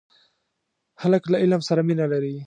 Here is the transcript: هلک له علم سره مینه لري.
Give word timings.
هلک 1.01 1.23
له 1.31 1.37
علم 1.41 1.61
سره 1.69 1.81
مینه 1.87 2.05
لري. 2.11 2.35